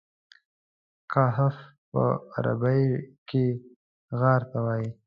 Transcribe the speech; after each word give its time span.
کهف 1.11 1.55
په 1.91 2.03
عربي 2.35 2.83
کې 3.29 3.45
غار 4.19 4.41
ته 4.51 4.57
وایي. 4.65 4.89